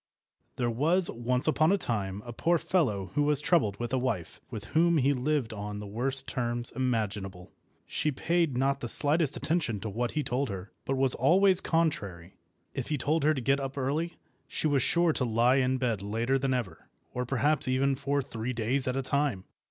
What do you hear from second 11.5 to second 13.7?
contrary. If he told her to get